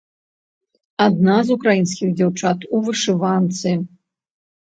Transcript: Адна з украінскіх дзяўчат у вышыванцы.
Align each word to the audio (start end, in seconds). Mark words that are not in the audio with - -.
Адна 1.05 1.33
з 1.49 1.57
украінскіх 1.59 2.09
дзяўчат 2.21 2.65
у 2.77 2.79
вышыванцы. 2.87 3.77